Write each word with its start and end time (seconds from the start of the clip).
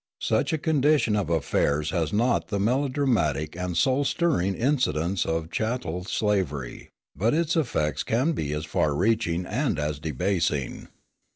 Such 0.23 0.51
a 0.51 0.57
condition 0.57 1.15
of 1.15 1.29
affairs 1.29 1.91
has 1.91 2.11
not 2.11 2.47
the 2.47 2.59
melodramatic 2.59 3.55
and 3.55 3.77
soul 3.77 4.03
stirring 4.03 4.55
incidents 4.55 5.25
of 5.27 5.51
chattel 5.51 6.05
slavery, 6.05 6.89
but 7.15 7.35
its 7.35 7.55
effects 7.55 8.01
can 8.01 8.31
be 8.31 8.51
as 8.51 8.65
far 8.65 8.95
reaching 8.95 9.45
and 9.45 9.77
as 9.77 9.99
debasing. 9.99 10.87